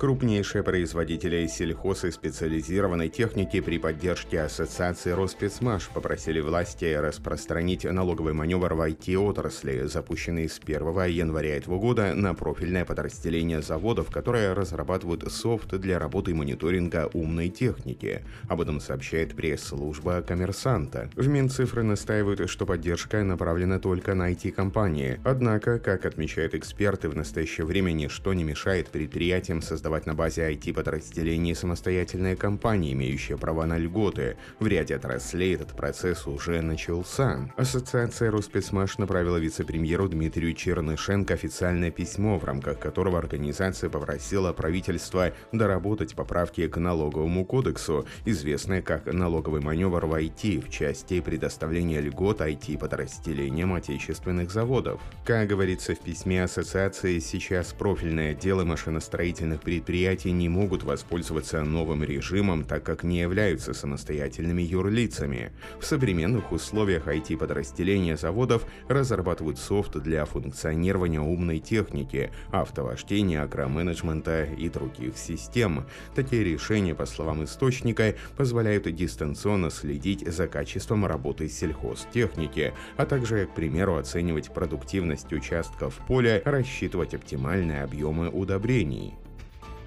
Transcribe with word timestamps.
Крупнейшие 0.00 0.62
производители 0.62 1.46
сельхоз 1.46 2.04
и 2.04 2.10
специализированной 2.10 3.10
техники 3.10 3.60
при 3.60 3.78
поддержке 3.78 4.40
Ассоциации 4.40 5.10
Роспецмаш 5.10 5.90
попросили 5.90 6.40
власти 6.40 6.94
распространить 6.94 7.84
налоговый 7.84 8.32
маневр 8.32 8.72
в 8.72 8.80
IT-отрасли, 8.80 9.84
запущенный 9.84 10.48
с 10.48 10.58
1 10.58 10.80
января 11.04 11.54
этого 11.54 11.78
года 11.78 12.14
на 12.14 12.32
профильное 12.32 12.86
подразделение 12.86 13.60
заводов, 13.60 14.10
которые 14.10 14.54
разрабатывают 14.54 15.30
софт 15.30 15.76
для 15.76 15.98
работы 15.98 16.34
мониторинга 16.34 17.10
умной 17.12 17.50
техники. 17.50 18.24
Об 18.48 18.62
этом 18.62 18.80
сообщает 18.80 19.36
пресс-служба 19.36 20.22
коммерсанта. 20.22 21.10
В 21.14 21.28
Минцифры 21.28 21.82
настаивают, 21.82 22.48
что 22.48 22.64
поддержка 22.64 23.22
направлена 23.22 23.78
только 23.78 24.14
на 24.14 24.32
IT-компании. 24.32 25.20
Однако, 25.24 25.78
как 25.78 26.06
отмечают 26.06 26.54
эксперты, 26.54 27.10
в 27.10 27.14
настоящее 27.14 27.66
время 27.66 27.92
ничто 27.92 28.32
не 28.32 28.44
мешает 28.44 28.88
предприятиям 28.88 29.60
создавать 29.60 29.89
создавать 29.90 30.06
на 30.06 30.14
базе 30.14 30.52
IT-подразделений 30.52 31.54
самостоятельные 31.54 32.36
компании, 32.36 32.92
имеющие 32.92 33.36
права 33.36 33.66
на 33.66 33.76
льготы. 33.76 34.36
В 34.60 34.66
ряде 34.68 34.94
отраслей 34.94 35.56
этот 35.56 35.70
процесс 35.70 36.28
уже 36.28 36.62
начался. 36.62 37.50
Ассоциация 37.56 38.30
Роспецмаш 38.30 38.98
направила 38.98 39.36
вице-премьеру 39.36 40.08
Дмитрию 40.08 40.54
Чернышенко 40.54 41.34
официальное 41.34 41.90
письмо, 41.90 42.38
в 42.38 42.44
рамках 42.44 42.78
которого 42.78 43.18
организация 43.18 43.90
попросила 43.90 44.52
правительство 44.52 45.32
доработать 45.50 46.14
поправки 46.14 46.68
к 46.68 46.76
налоговому 46.76 47.44
кодексу, 47.44 48.06
известные 48.24 48.82
как 48.82 49.06
налоговый 49.06 49.60
маневр 49.60 50.06
в 50.06 50.14
IT 50.14 50.66
в 50.66 50.70
части 50.70 51.20
предоставления 51.20 52.00
льгот 52.00 52.40
IT-подразделениям 52.40 53.74
отечественных 53.74 54.52
заводов. 54.52 55.00
Как 55.24 55.48
говорится 55.48 55.96
в 55.96 55.98
письме 55.98 56.44
ассоциации, 56.44 57.18
сейчас 57.18 57.72
профильное 57.72 58.34
дело 58.34 58.64
машиностроительных 58.64 59.60
предприятий 59.60 59.79
предприятия 59.80 60.32
не 60.32 60.50
могут 60.50 60.82
воспользоваться 60.82 61.64
новым 61.64 62.04
режимом, 62.04 62.64
так 62.64 62.82
как 62.82 63.02
не 63.02 63.20
являются 63.20 63.72
самостоятельными 63.72 64.60
юрлицами. 64.60 65.52
В 65.80 65.86
современных 65.86 66.52
условиях 66.52 67.08
IT-подразделения 67.08 68.18
заводов 68.18 68.66
разрабатывают 68.88 69.58
софт 69.58 69.96
для 69.96 70.26
функционирования 70.26 71.22
умной 71.22 71.60
техники, 71.60 72.30
автовождения, 72.52 73.42
агроменеджмента 73.42 74.44
и 74.44 74.68
других 74.68 75.16
систем. 75.16 75.86
Такие 76.14 76.44
решения, 76.44 76.94
по 76.94 77.06
словам 77.06 77.42
источника, 77.44 78.14
позволяют 78.36 78.84
дистанционно 78.94 79.70
следить 79.70 80.30
за 80.30 80.46
качеством 80.46 81.06
работы 81.06 81.48
сельхозтехники, 81.48 82.74
а 82.98 83.06
также, 83.06 83.46
к 83.46 83.54
примеру, 83.54 83.96
оценивать 83.96 84.52
продуктивность 84.52 85.32
участков 85.32 85.94
поля, 86.06 86.42
рассчитывать 86.44 87.14
оптимальные 87.14 87.82
объемы 87.82 88.28
удобрений. 88.28 89.14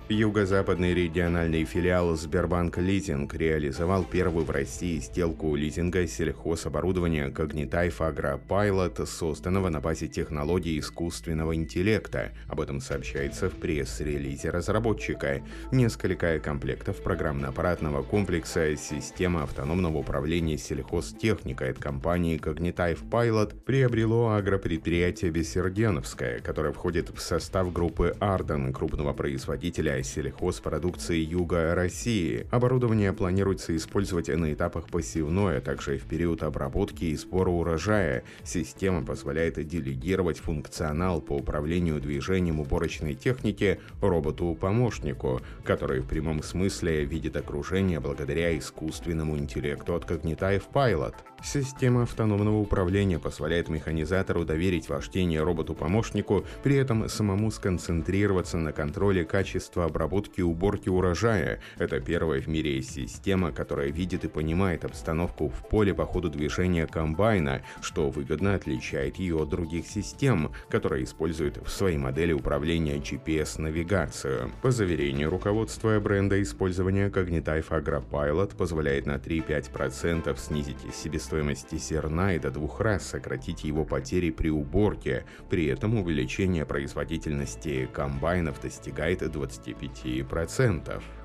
Юго-западный 0.10 0.94
региональный 0.94 1.64
филиал 1.64 2.14
Сбербанк 2.18 2.78
Лизинг 2.78 3.34
реализовал 3.36 4.04
первую 4.04 4.44
в 4.44 4.52
России 4.52 5.00
сделку 5.00 5.56
лизинга 5.56 6.06
сельхозоборудования 6.08 7.32
Когнитайф 7.32 8.02
Агропайлот, 8.02 9.00
созданного 9.08 9.70
на 9.70 9.80
базе 9.80 10.10
технологий 10.10 10.78
искусственного 10.78 11.56
интеллекта. 11.56 12.34
Об 12.50 12.60
этом 12.60 12.82
сообщается 12.82 13.50
в 13.50 13.54
пресс-релизе 13.54 14.50
разработчика. 14.50 15.42
Несколько 15.72 16.38
комплектов 16.40 17.02
программно-аппаратного 17.02 18.04
комплекса 18.04 18.76
система 18.76 19.44
автономного 19.44 20.00
управления 20.00 20.58
сельхозтехникой 20.58 21.72
от 21.72 21.80
компании 21.80 22.38
Когнитайф 22.38 23.04
Pilot 23.04 23.56
приобрело 23.64 24.34
агропредприятие 24.34 25.32
Бессерденовское, 25.32 26.40
которое 26.40 26.74
входит 26.74 27.10
в 27.10 27.22
состав 27.22 27.72
группы 27.72 28.14
Арден, 28.20 28.74
крупного 28.74 29.14
производителя 29.14 29.93
для 29.94 30.04
сельхозпродукции 30.04 31.18
Юга 31.18 31.76
России. 31.76 32.48
Оборудование 32.50 33.14
планируется 33.14 33.76
использовать 33.76 34.28
на 34.28 34.52
этапах 34.52 34.88
посевной, 34.88 35.58
а 35.58 35.62
также 35.62 35.98
в 35.98 36.06
период 36.06 36.42
обработки 36.42 37.06
и 37.06 37.16
сбора 37.16 37.50
урожая. 37.50 38.24
Система 38.44 39.06
позволяет 39.06 39.64
делегировать 39.68 40.40
функционал 40.40 41.22
по 41.22 41.34
управлению 41.34 42.02
движением 42.02 42.60
уборочной 42.60 43.14
техники 43.14 43.80
роботу-помощнику, 44.02 45.42
который 45.64 46.00
в 46.00 46.08
прямом 46.08 46.42
смысле 46.42 47.06
видит 47.06 47.36
окружение 47.36 48.00
благодаря 48.00 48.58
искусственному 48.58 49.38
интеллекту 49.38 49.94
от 49.94 50.10
Cognitive 50.10 50.64
Pilot. 50.74 51.14
Система 51.44 52.04
автономного 52.04 52.58
управления 52.58 53.20
позволяет 53.20 53.68
механизатору 53.68 54.46
доверить 54.46 54.88
вождение 54.88 55.44
роботу-помощнику, 55.44 56.46
при 56.64 56.78
этом 56.78 57.10
самому 57.10 57.52
сконцентрироваться 57.52 58.58
на 58.58 58.72
контроле 58.72 59.26
качества 59.26 59.83
обработки 59.86 60.40
и 60.40 60.44
уборки 60.44 60.90
урожая. 60.90 61.60
Это 61.78 62.00
первая 62.00 62.42
в 62.42 62.48
мире 62.48 62.82
система, 62.82 63.52
которая 63.52 63.90
видит 63.90 64.26
и 64.26 64.28
понимает 64.28 64.86
обстановку 64.86 65.50
в 65.50 65.68
поле 65.70 65.94
по 65.94 66.06
ходу 66.06 66.30
движения 66.30 66.88
комбайна, 66.88 67.62
что 67.82 68.10
выгодно 68.10 68.56
отличает 68.56 69.18
ее 69.18 69.42
от 69.42 69.50
других 69.50 69.88
систем, 69.88 70.52
которые 70.70 71.04
используют 71.04 71.58
в 71.58 71.70
своей 71.70 71.98
модели 71.98 72.34
управления 72.34 72.98
GPS-навигацию. 72.98 74.52
По 74.62 74.72
заверению 74.72 75.30
руководства 75.30 76.00
бренда, 76.00 76.42
использование 76.42 77.10
Cognitive 77.10 77.70
AgroPilot 77.70 78.56
позволяет 78.56 79.06
на 79.06 79.16
3-5% 79.16 80.38
снизить 80.40 80.78
себестоимость 80.94 81.78
зерна 81.78 82.34
и 82.34 82.40
до 82.40 82.52
двух 82.52 82.80
раз 82.82 83.06
сократить 83.08 83.64
его 83.64 83.86
потери 83.86 84.32
при 84.32 84.50
уборке. 84.50 85.26
При 85.50 85.66
этом 85.66 85.96
увеличение 85.96 86.66
производительности 86.66 87.90
комбайнов 87.94 88.62
достигает 88.62 89.22
25%. 89.22 89.73
25%. 89.80 91.23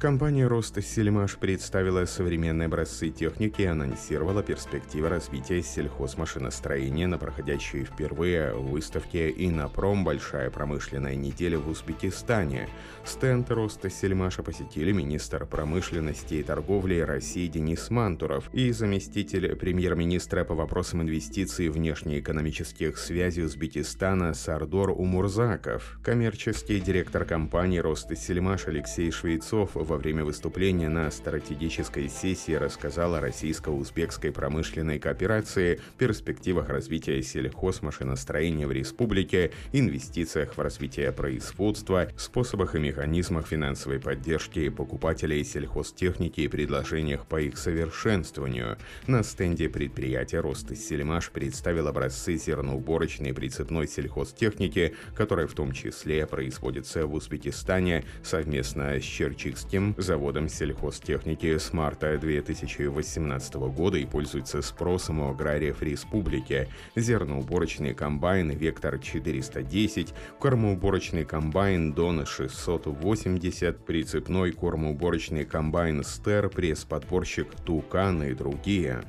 Компания 0.00 0.46
«Роста 0.46 0.80
Сельмаш» 0.80 1.38
представила 1.38 2.04
современные 2.04 2.66
образцы 2.66 3.10
техники 3.10 3.62
и 3.62 3.64
анонсировала 3.64 4.44
перспективы 4.44 5.08
развития 5.08 5.60
сельхозмашиностроения 5.60 7.08
на 7.08 7.18
проходящей 7.18 7.82
впервые 7.82 8.54
выставке 8.54 9.28
«Инопром. 9.36 10.04
Большая 10.04 10.50
промышленная 10.50 11.16
неделя 11.16 11.58
в 11.58 11.68
Узбекистане». 11.68 12.68
Стенд 13.04 13.50
«Роста 13.50 13.90
Сельмаша» 13.90 14.44
посетили 14.44 14.92
министр 14.92 15.46
промышленности 15.46 16.34
и 16.34 16.42
торговли 16.44 17.00
России 17.00 17.48
Денис 17.48 17.90
Мантуров 17.90 18.54
и 18.54 18.70
заместитель 18.70 19.56
премьер-министра 19.56 20.44
по 20.44 20.54
вопросам 20.54 21.02
инвестиций 21.02 21.66
и 21.66 21.70
внешнеэкономических 21.70 22.98
связей 22.98 23.42
Узбекистана 23.42 24.32
Сардор 24.34 24.90
Умурзаков. 24.90 25.98
Коммерческий 26.04 26.78
директор 26.78 27.24
компании 27.24 27.78
«Роста 27.80 28.14
Сельмаш» 28.14 28.68
Алексей 28.68 29.10
Швейцов 29.10 29.76
во 29.88 29.96
время 29.96 30.22
выступления 30.22 30.90
на 30.90 31.10
стратегической 31.10 32.10
сессии 32.10 32.52
рассказал 32.52 33.14
о 33.14 33.20
российско-узбекской 33.20 34.30
промышленной 34.30 34.98
кооперации, 34.98 35.80
перспективах 35.96 36.68
развития 36.68 37.22
сельхозмашиностроения 37.22 38.66
в 38.66 38.72
республике, 38.72 39.50
инвестициях 39.72 40.56
в 40.56 40.60
развитие 40.60 41.10
производства, 41.10 42.08
способах 42.18 42.74
и 42.74 42.78
механизмах 42.78 43.46
финансовой 43.46 43.98
поддержки 43.98 44.68
покупателей 44.68 45.42
сельхозтехники 45.42 46.42
и 46.42 46.48
предложениях 46.48 47.24
по 47.24 47.40
их 47.40 47.56
совершенствованию. 47.56 48.76
На 49.06 49.22
стенде 49.22 49.70
предприятия 49.70 50.40
«Ростсельмаш» 50.40 51.30
представил 51.30 51.88
образцы 51.88 52.36
зерноуборочной 52.36 53.32
прицепной 53.32 53.88
сельхозтехники, 53.88 54.94
которая 55.14 55.46
в 55.46 55.54
том 55.54 55.72
числе 55.72 56.26
производится 56.26 57.06
в 57.06 57.14
Узбекистане 57.14 58.04
совместно 58.22 59.00
с 59.00 59.02
Черчикским 59.02 59.77
Кировским 59.78 59.94
заводом 59.96 60.48
сельхозтехники 60.48 61.56
с 61.56 61.72
марта 61.72 62.18
2018 62.18 63.54
года 63.54 63.96
и 63.96 64.06
пользуется 64.06 64.60
спросом 64.60 65.20
у 65.20 65.30
аграриев 65.30 65.82
республики. 65.82 66.68
Зерноуборочный 66.96 67.94
комбайн 67.94 68.50
«Вектор 68.50 68.96
410», 68.96 70.12
кормоуборочный 70.40 71.24
комбайн 71.24 71.92
«Дон 71.92 72.22
680», 72.22 73.84
прицепной 73.86 74.50
кормоуборочный 74.50 75.44
комбайн 75.44 76.02
«Стер», 76.02 76.48
пресс-подборщик 76.48 77.54
«Тукан» 77.64 78.24
и 78.24 78.34
другие. 78.34 79.04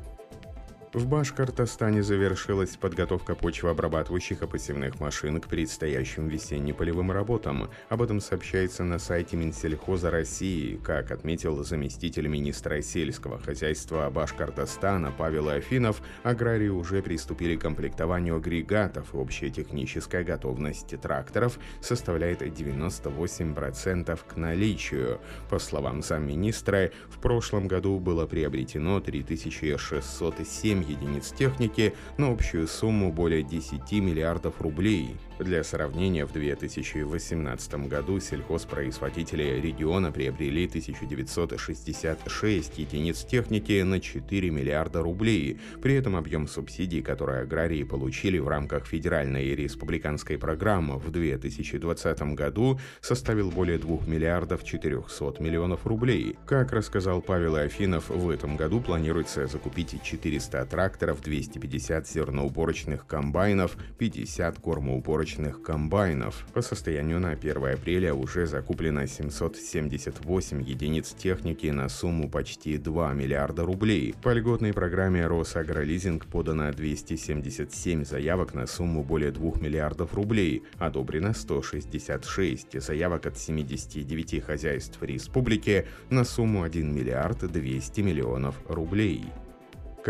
В 0.91 1.05
Башкортостане 1.05 2.01
завершилась 2.01 2.75
подготовка 2.75 3.35
почвообрабатывающих 3.35 4.41
и 4.41 4.47
посевных 4.47 4.99
машин 4.99 5.39
к 5.39 5.47
предстоящим 5.47 6.27
весенне-полевым 6.27 7.11
работам. 7.11 7.69
Об 7.89 8.01
этом 8.01 8.19
сообщается 8.19 8.83
на 8.83 8.97
сайте 8.97 9.37
Минсельхоза 9.37 10.09
России. 10.09 10.77
Как 10.83 11.11
отметил 11.11 11.63
заместитель 11.63 12.25
министра 12.27 12.81
сельского 12.81 13.37
хозяйства 13.37 14.09
Башкортостана 14.09 15.13
Павел 15.15 15.49
Афинов, 15.49 16.01
аграрии 16.23 16.69
уже 16.69 17.03
приступили 17.03 17.55
к 17.55 17.61
комплектованию 17.61 18.37
агрегатов. 18.37 19.13
Общая 19.13 19.51
техническая 19.51 20.23
готовность 20.23 20.99
тракторов 20.99 21.59
составляет 21.81 22.41
98% 22.41 24.19
к 24.27 24.35
наличию. 24.37 25.21
По 25.51 25.59
словам 25.59 26.01
замминистра, 26.01 26.89
в 27.09 27.19
прошлом 27.19 27.67
году 27.67 27.99
было 27.99 28.25
приобретено 28.25 28.99
3607 28.99 30.78
7 30.79 30.89
единиц 30.89 31.31
техники 31.31 31.93
на 32.17 32.31
общую 32.31 32.67
сумму 32.67 33.11
более 33.11 33.43
10 33.43 33.91
миллиардов 33.93 34.61
рублей. 34.61 35.15
Для 35.39 35.63
сравнения, 35.63 36.25
в 36.25 36.33
2018 36.33 37.87
году 37.87 38.19
сельхозпроизводители 38.19 39.61
региона 39.61 40.11
приобрели 40.11 40.67
1966 40.67 42.77
единиц 42.77 43.23
техники 43.23 43.81
на 43.83 44.01
4 44.01 44.49
миллиарда 44.49 45.01
рублей. 45.01 45.57
При 45.81 45.95
этом 45.95 46.17
объем 46.17 46.45
субсидий, 46.45 47.01
которые 47.01 47.43
аграрии 47.43 47.83
получили 47.83 48.37
в 48.37 48.49
рамках 48.49 48.85
федеральной 48.85 49.45
и 49.45 49.55
республиканской 49.55 50.37
программы 50.37 50.97
в 50.97 51.09
2020 51.09 52.21
году, 52.35 52.77
составил 52.99 53.49
более 53.49 53.77
2 53.77 54.07
миллиардов 54.07 54.65
400 54.65 55.35
миллионов 55.39 55.87
рублей. 55.87 56.35
Как 56.45 56.73
рассказал 56.73 57.21
Павел 57.21 57.55
Афинов, 57.55 58.09
в 58.09 58.29
этом 58.29 58.57
году 58.57 58.81
планируется 58.81 59.47
закупить 59.47 60.03
400 60.03 60.65
тракторов, 60.65 61.21
250 61.21 62.09
зерноуборочных 62.09 63.07
комбайнов, 63.07 63.77
50 63.97 64.59
кормоуборочных 64.59 65.28
сборочных 65.29 65.61
комбайнов. 65.61 66.45
По 66.53 66.61
состоянию 66.61 67.19
на 67.19 67.31
1 67.31 67.57
апреля 67.57 68.13
уже 68.13 68.45
закуплено 68.47 69.05
778 69.05 70.61
единиц 70.63 71.13
техники 71.13 71.67
на 71.67 71.89
сумму 71.89 72.29
почти 72.29 72.77
2 72.77 73.13
миллиарда 73.13 73.63
рублей. 73.63 74.15
По 74.23 74.33
льготной 74.33 74.73
программе 74.73 75.27
Росагролизинг 75.27 76.25
подано 76.25 76.71
277 76.71 78.05
заявок 78.05 78.53
на 78.53 78.65
сумму 78.65 79.03
более 79.03 79.31
2 79.31 79.59
миллиардов 79.59 80.13
рублей, 80.13 80.63
одобрено 80.77 81.33
166 81.33 82.81
заявок 82.81 83.25
от 83.25 83.37
79 83.37 84.43
хозяйств 84.43 84.97
республики 85.01 85.85
на 86.09 86.23
сумму 86.23 86.63
1 86.63 86.93
миллиард 86.93 87.51
200 87.51 88.01
миллионов 88.01 88.55
рублей. 88.67 89.25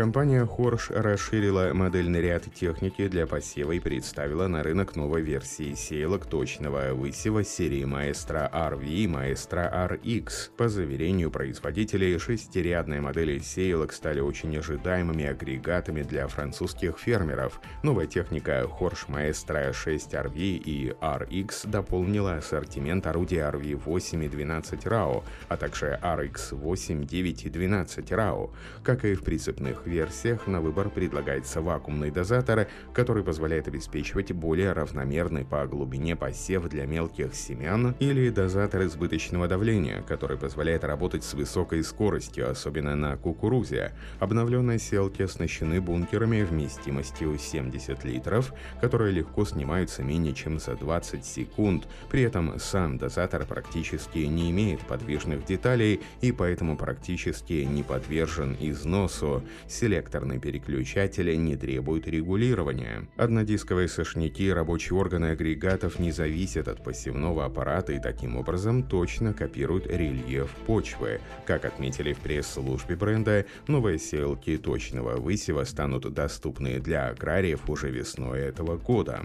Компания 0.00 0.46
Horsch 0.46 0.90
расширила 0.98 1.74
модельный 1.74 2.22
ряд 2.22 2.44
техники 2.54 3.06
для 3.06 3.26
посева 3.26 3.72
и 3.72 3.80
представила 3.80 4.46
на 4.46 4.62
рынок 4.62 4.96
новой 4.96 5.20
версии 5.20 5.74
сеялок 5.74 6.24
точного 6.24 6.94
высева 6.94 7.44
серии 7.44 7.84
Maestro 7.84 8.50
RV 8.50 8.82
и 8.82 9.06
Maestro 9.06 9.70
RX. 9.70 10.52
По 10.56 10.70
заверению 10.70 11.30
производителей, 11.30 12.18
шестирядные 12.18 13.02
модели 13.02 13.40
сеялок 13.40 13.92
стали 13.92 14.20
очень 14.20 14.56
ожидаемыми 14.56 15.26
агрегатами 15.26 16.00
для 16.00 16.26
французских 16.28 16.98
фермеров. 16.98 17.60
Новая 17.82 18.06
техника 18.06 18.66
Horsch 18.80 19.06
Maestro 19.08 19.70
6 19.70 20.14
RV 20.14 20.34
и 20.38 20.94
RX 20.98 21.68
дополнила 21.68 22.36
ассортимент 22.36 23.06
орудий 23.06 23.40
RV 23.40 23.76
8 23.84 24.24
и 24.24 24.28
12 24.30 24.86
RAO, 24.86 25.24
а 25.48 25.58
также 25.58 25.98
RX 26.02 26.54
8, 26.54 27.04
9 27.04 27.44
и 27.44 27.50
12 27.50 28.12
RAO. 28.12 28.50
Как 28.82 29.04
и 29.04 29.12
в 29.12 29.22
прицепных 29.22 29.89
версиях 29.90 30.46
на 30.46 30.60
выбор 30.60 30.88
предлагается 30.88 31.60
вакуумный 31.60 32.10
дозатор, 32.10 32.68
который 32.94 33.22
позволяет 33.22 33.68
обеспечивать 33.68 34.32
более 34.32 34.72
равномерный 34.72 35.44
по 35.44 35.66
глубине 35.66 36.16
посев 36.16 36.68
для 36.68 36.86
мелких 36.86 37.34
семян, 37.34 37.94
или 37.98 38.30
дозатор 38.30 38.84
избыточного 38.84 39.48
давления, 39.48 40.02
который 40.02 40.38
позволяет 40.38 40.84
работать 40.84 41.24
с 41.24 41.34
высокой 41.34 41.82
скоростью, 41.84 42.50
особенно 42.50 42.96
на 42.96 43.16
кукурузе. 43.16 43.92
Обновленные 44.20 44.78
селки 44.78 45.22
оснащены 45.24 45.80
бункерами 45.80 46.42
вместимостью 46.42 47.36
70 47.38 48.04
литров, 48.04 48.52
которые 48.80 49.12
легко 49.12 49.44
снимаются 49.44 50.02
менее 50.02 50.34
чем 50.34 50.58
за 50.58 50.76
20 50.76 51.24
секунд. 51.24 51.88
При 52.08 52.22
этом 52.22 52.58
сам 52.58 52.96
дозатор 52.98 53.44
практически 53.44 54.18
не 54.18 54.50
имеет 54.50 54.80
подвижных 54.80 55.44
деталей 55.44 56.00
и 56.20 56.32
поэтому 56.32 56.76
практически 56.76 57.64
не 57.64 57.82
подвержен 57.82 58.56
износу. 58.60 59.42
Селекторные 59.70 60.40
переключатели 60.40 61.36
не 61.36 61.54
требуют 61.54 62.08
регулирования. 62.08 63.06
Однодисковые 63.16 63.86
сошники 63.86 64.50
рабочие 64.50 64.98
органы 64.98 65.26
агрегатов 65.26 66.00
не 66.00 66.10
зависят 66.10 66.66
от 66.66 66.82
посевного 66.82 67.44
аппарата 67.44 67.92
и 67.92 68.00
таким 68.00 68.36
образом 68.36 68.82
точно 68.82 69.32
копируют 69.32 69.86
рельеф 69.86 70.50
почвы. 70.66 71.20
Как 71.46 71.64
отметили 71.64 72.14
в 72.14 72.18
пресс-службе 72.18 72.96
бренда, 72.96 73.46
новые 73.68 74.00
селки 74.00 74.56
точного 74.56 75.20
высева 75.20 75.62
станут 75.62 76.12
доступны 76.12 76.80
для 76.80 77.06
аграриев 77.06 77.70
уже 77.70 77.90
весной 77.90 78.40
этого 78.40 78.76
года. 78.76 79.24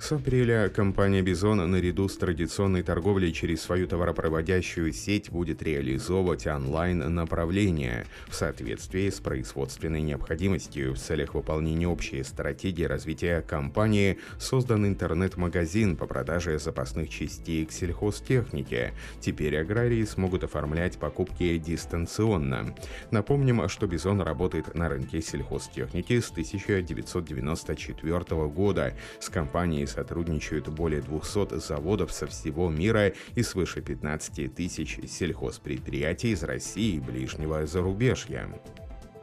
С 0.00 0.12
апреля 0.12 0.70
компания 0.70 1.20
«Бизон» 1.20 1.58
наряду 1.70 2.08
с 2.08 2.16
традиционной 2.16 2.82
торговлей 2.82 3.34
через 3.34 3.60
свою 3.60 3.86
товаропроводящую 3.86 4.94
сеть 4.94 5.30
будет 5.30 5.62
реализовывать 5.62 6.46
онлайн-направления 6.46 8.06
в 8.26 8.34
соответствии 8.34 9.10
с 9.10 9.20
производственной 9.20 10.00
необходимостью. 10.00 10.94
В 10.94 10.98
целях 10.98 11.34
выполнения 11.34 11.86
общей 11.86 12.22
стратегии 12.22 12.84
развития 12.84 13.42
компании 13.42 14.16
создан 14.38 14.86
интернет-магазин 14.86 15.98
по 15.98 16.06
продаже 16.06 16.58
запасных 16.58 17.10
частей 17.10 17.66
к 17.66 17.70
сельхозтехнике. 17.70 18.94
Теперь 19.20 19.58
аграрии 19.58 20.04
смогут 20.04 20.44
оформлять 20.44 20.96
покупки 20.96 21.58
дистанционно. 21.58 22.74
Напомним, 23.10 23.68
что 23.68 23.86
«Бизон» 23.86 24.22
работает 24.22 24.74
на 24.74 24.88
рынке 24.88 25.20
сельхозтехники 25.20 26.20
с 26.20 26.30
1994 26.30 28.48
года. 28.48 28.94
С 29.20 29.28
компанией 29.28 29.89
сотрудничают 29.90 30.68
более 30.68 31.02
200 31.02 31.58
заводов 31.58 32.12
со 32.12 32.26
всего 32.26 32.70
мира 32.70 33.12
и 33.34 33.42
свыше 33.42 33.82
15 33.82 34.54
тысяч 34.54 34.98
сельхозпредприятий 35.06 36.32
из 36.32 36.42
России 36.42 36.96
и 36.96 37.00
ближнего 37.00 37.66
зарубежья. 37.66 38.48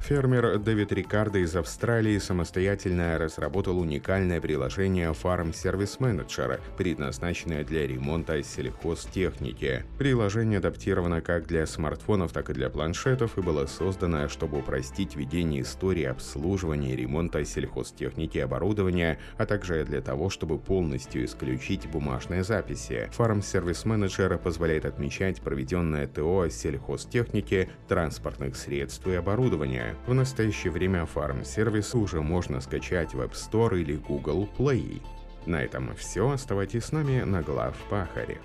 Фермер 0.08 0.58
Дэвид 0.58 0.94
Рикардо 0.94 1.40
из 1.40 1.54
Австралии 1.58 2.18
самостоятельно 2.18 3.18
разработал 3.18 3.78
уникальное 3.78 4.40
приложение 4.40 5.10
Farm 5.10 5.52
Service 5.52 6.00
Manager, 6.00 6.62
предназначенное 6.78 7.66
для 7.66 7.86
ремонта 7.86 8.42
сельхозтехники. 8.42 9.84
Приложение 9.98 10.60
адаптировано 10.60 11.20
как 11.20 11.46
для 11.46 11.66
смартфонов, 11.66 12.32
так 12.32 12.50
и 12.50 12.54
для 12.54 12.70
планшетов 12.70 13.38
и 13.38 13.42
было 13.42 13.66
создано, 13.66 14.30
чтобы 14.30 14.60
упростить 14.60 15.18
ведение 15.18 15.64
истории 15.64 16.06
обслуживания 16.06 16.94
и 16.94 16.96
ремонта 16.96 17.44
сельхозтехники 17.44 18.38
и 18.38 18.40
оборудования, 18.40 19.20
а 19.38 19.46
также 19.46 19.84
для 19.84 20.00
того, 20.00 20.30
чтобы 20.30 20.58
полностью 20.58 21.26
исключить 21.26 21.86
бумажные 21.86 22.46
записи. 22.46 23.10
Farm 23.18 23.40
Service 23.40 23.84
Manager 23.84 24.38
позволяет 24.38 24.86
отмечать 24.86 25.42
проведенное 25.42 26.08
ТО 26.08 26.48
сельхозтехники, 26.48 27.70
транспортных 27.90 28.56
средств 28.56 29.06
и 29.06 29.14
оборудования. 29.14 29.97
В 30.06 30.14
настоящее 30.14 30.72
время 30.72 31.06
фарм-сервис 31.06 31.96
уже 31.96 32.22
можно 32.22 32.62
скачать 32.62 33.14
в 33.14 33.22
App 33.22 33.34
Store 33.34 33.80
или 33.80 33.96
Google 33.96 34.48
Play. 34.58 35.02
На 35.46 35.62
этом 35.62 35.96
все. 35.96 36.30
Оставайтесь 36.30 36.86
с 36.86 36.92
нами 36.92 37.22
на 37.22 37.42
глав 37.42 37.76
Пахаре. 37.90 38.40